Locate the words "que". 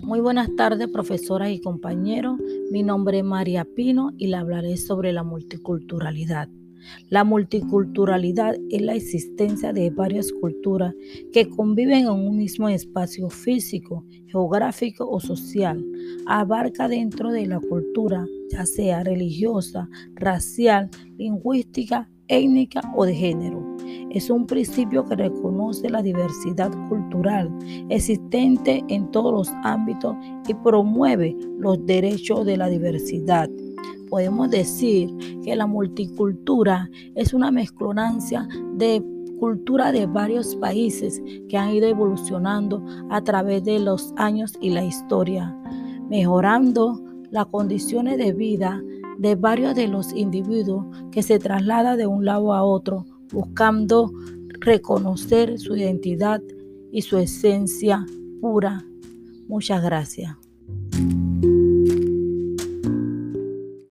11.32-11.48, 25.04-25.16, 35.42-35.56, 41.48-41.56, 51.10-51.22